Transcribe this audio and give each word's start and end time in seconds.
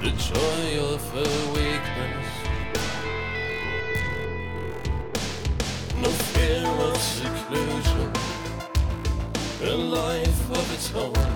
the 0.00 0.10
joy 0.12 0.94
of 0.94 1.10
her 1.12 1.52
weakness. 1.52 2.28
No 6.00 6.08
fear 6.08 6.66
of 6.66 6.96
seclusion, 6.96 8.10
a 9.62 9.76
life 9.76 10.50
of 10.52 10.72
its 10.72 10.94
own. 10.94 11.29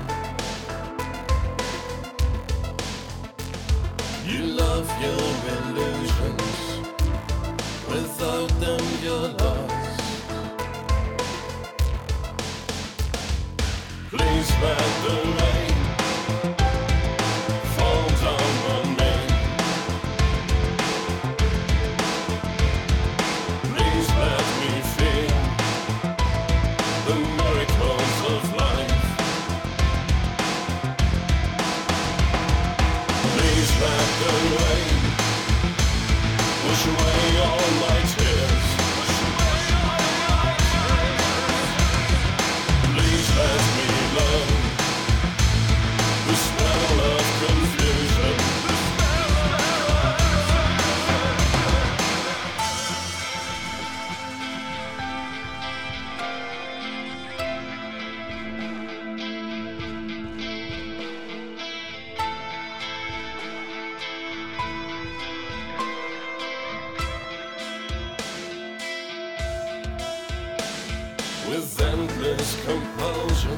compulsion. 72.67 73.57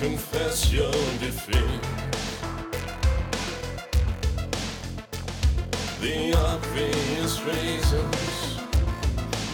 Confess 0.00 0.72
your 0.72 0.92
defeat. 1.20 1.82
The 6.00 6.34
obvious 6.34 7.40
reasons, 7.42 8.58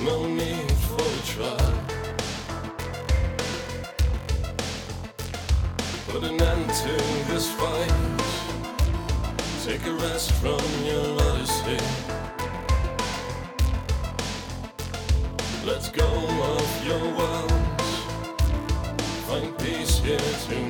no 0.02 0.26
need 0.26 0.72
for 0.86 1.02
a 1.02 1.22
trial. 1.34 1.74
Put 6.08 6.24
an 6.24 6.40
end 6.40 6.70
to 6.82 6.94
this 7.30 7.50
fight. 7.52 7.94
Take 9.64 9.86
a 9.86 9.92
rest 9.92 10.32
from 10.32 10.64
your 10.84 11.20
odyssey. 11.28 11.80
Let's 15.66 15.88
go 15.88 16.06
off 16.06 16.86
your 16.86 17.00
world 17.16 17.63
shit 20.04 20.18
to 20.18 20.63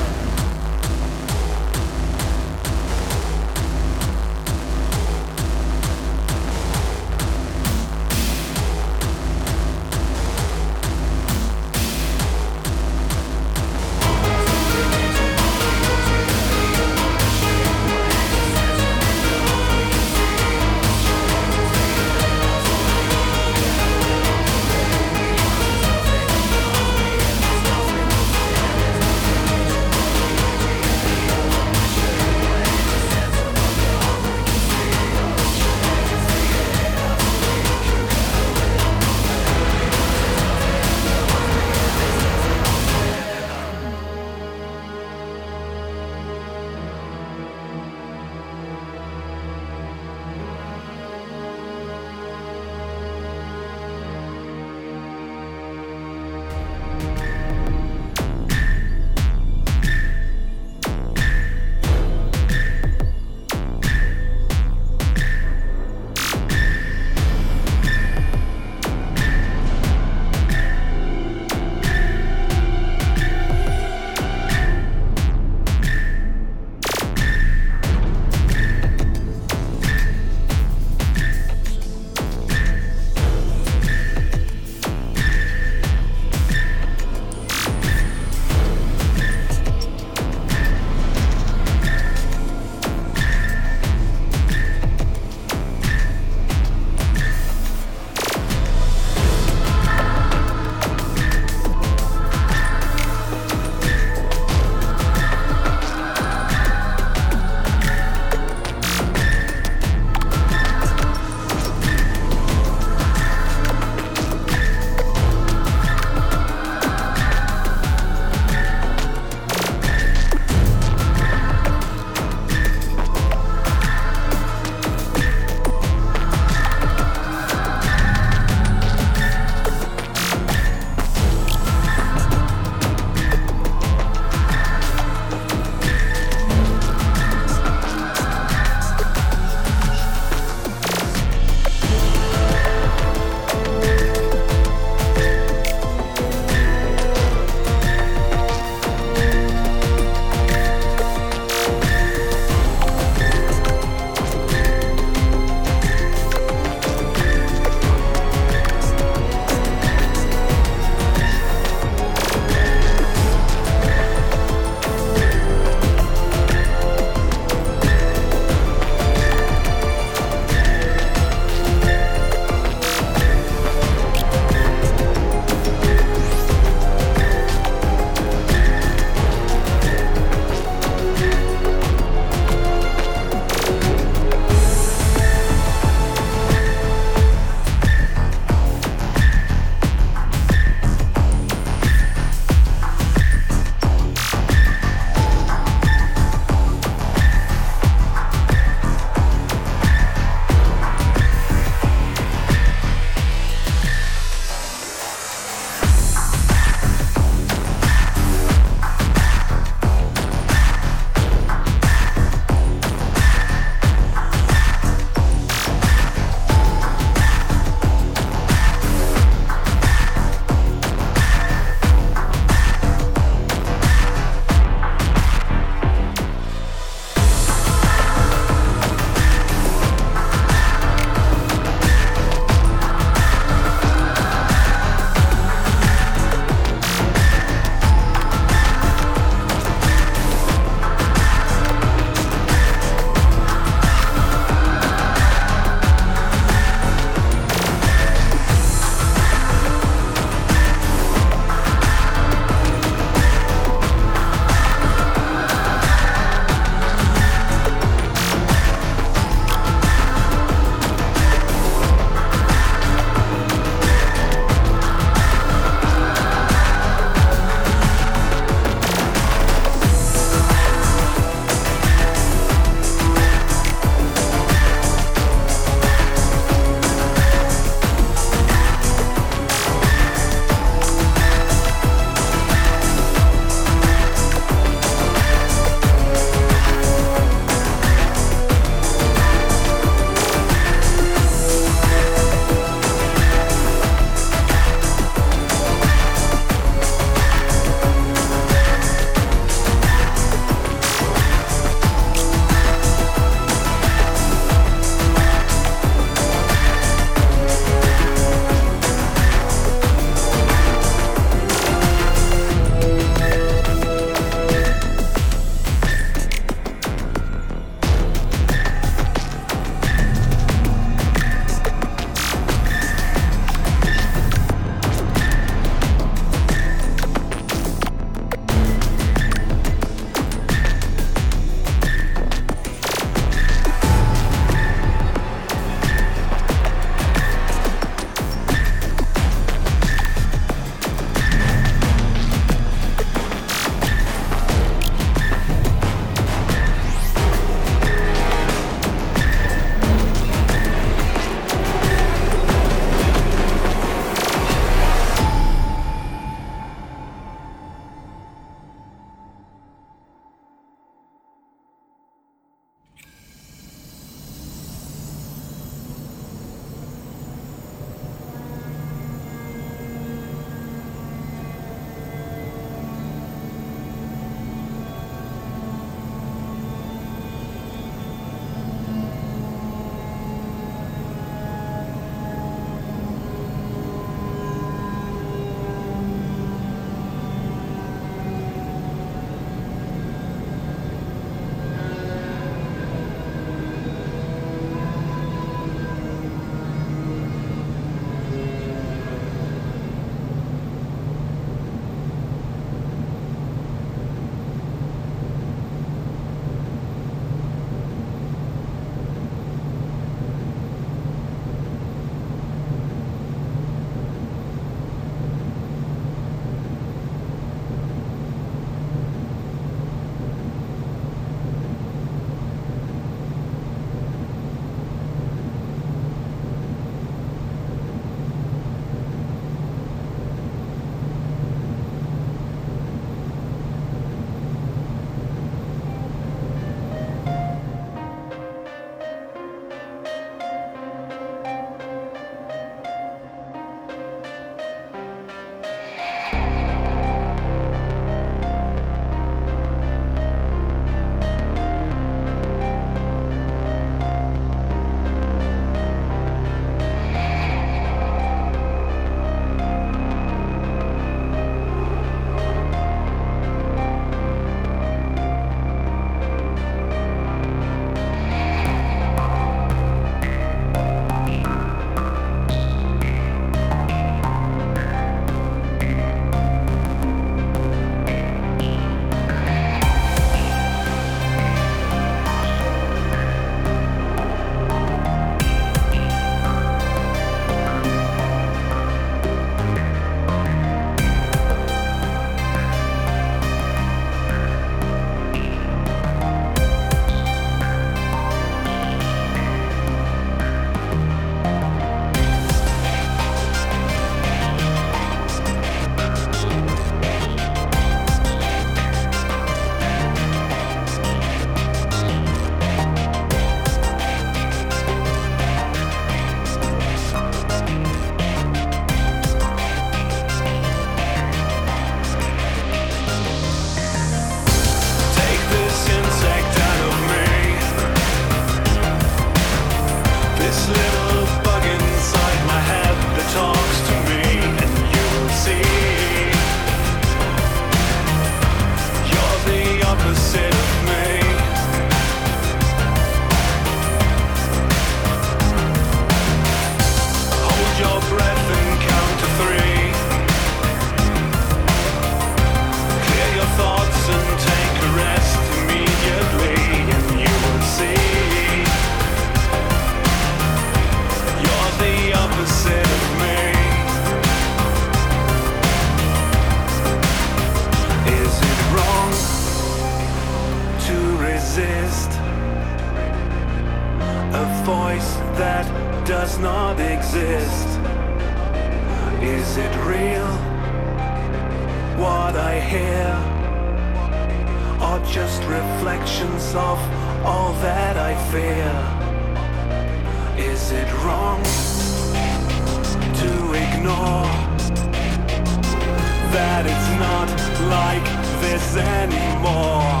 like 597.68 598.04
this 598.40 598.76
anymore. 598.76 600.00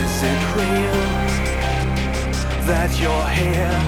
Is 0.00 0.14
it 0.32 0.40
real 0.56 1.02
that 2.66 2.90
you're 3.00 3.30
here? 3.42 3.78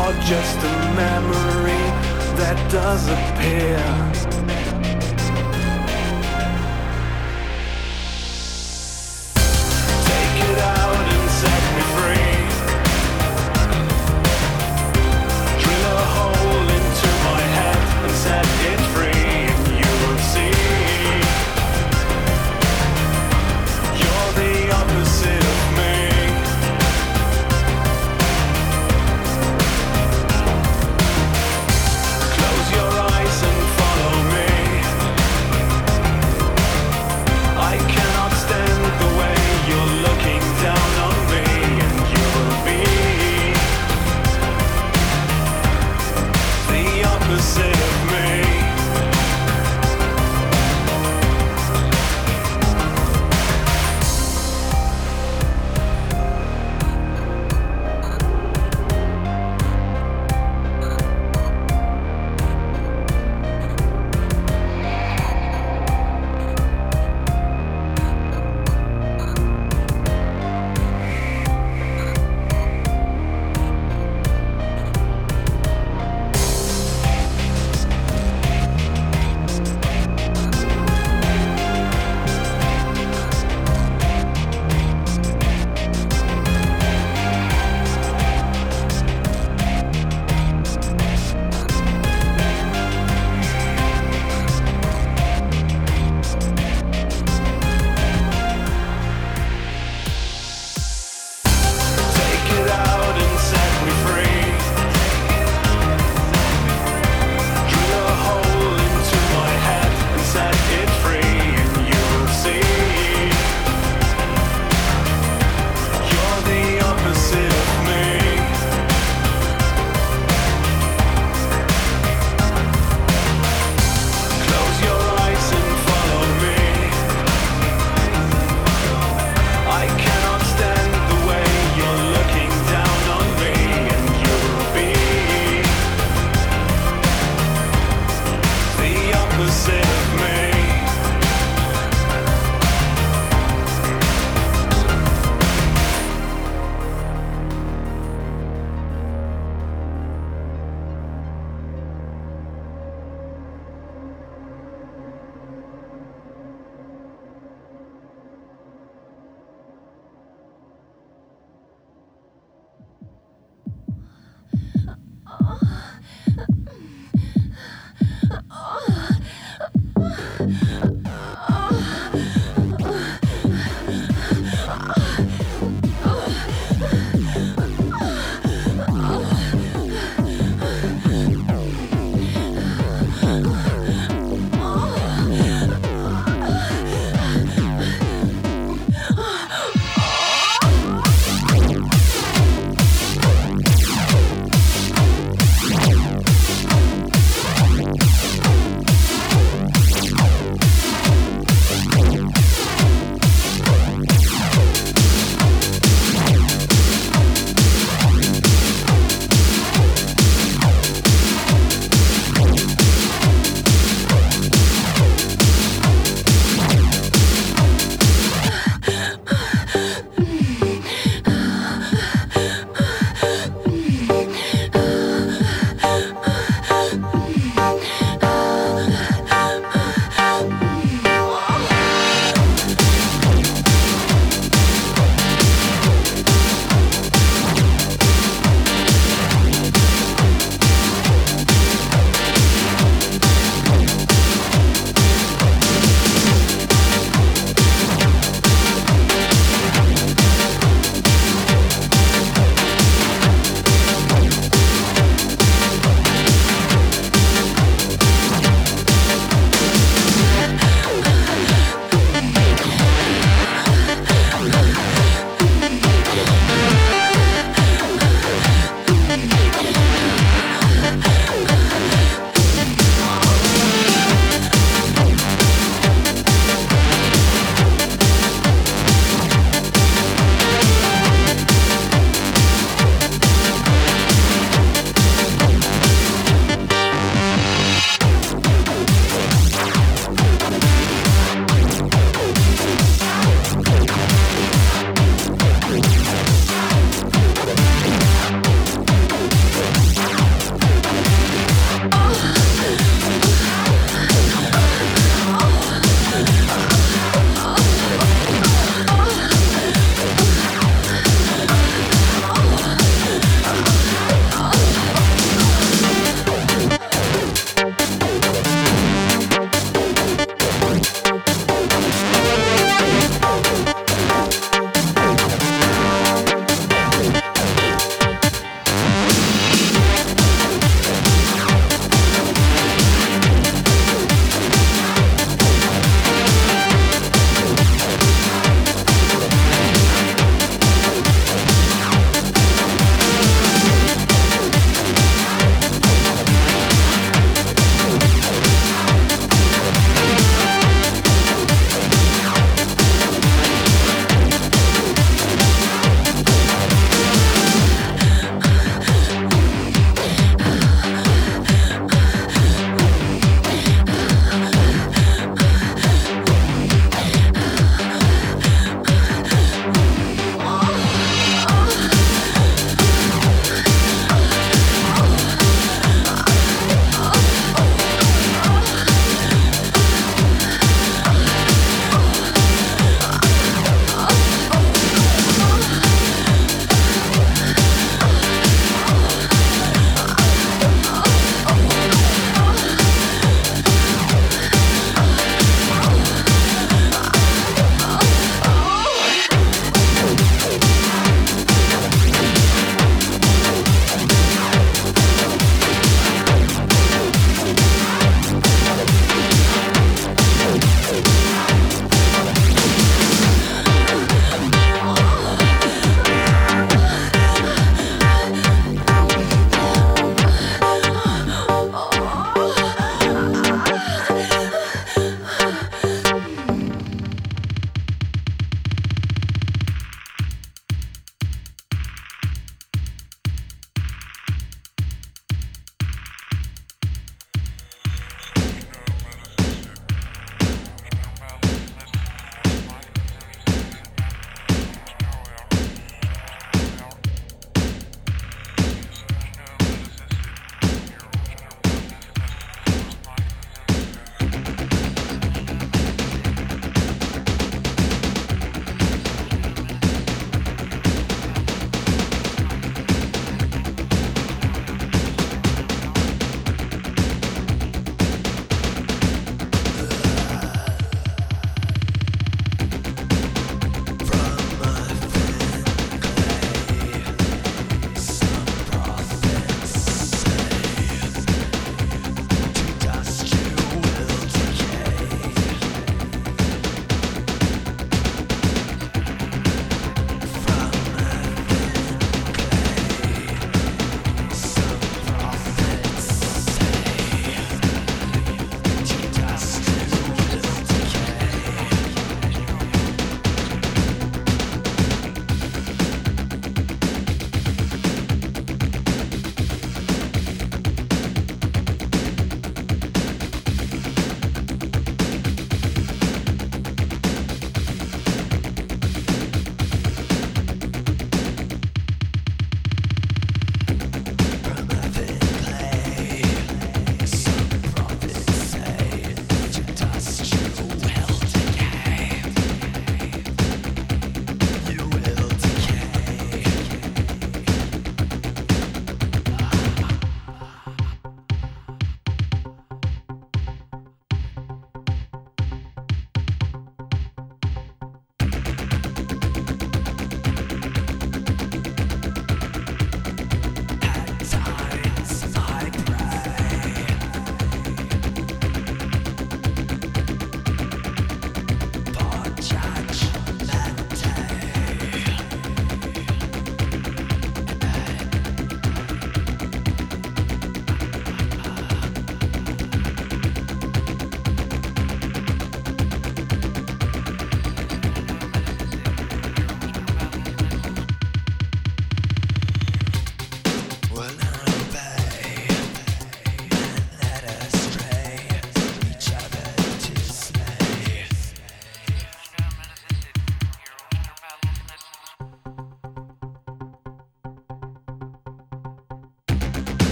Or 0.00 0.12
just 0.32 0.58
a 0.58 0.76
memory 0.94 1.84
that 2.38 2.58
does 2.70 3.08
appear? 3.08 4.29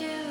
You 0.00 0.21